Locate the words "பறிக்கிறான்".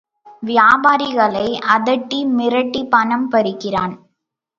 3.31-3.93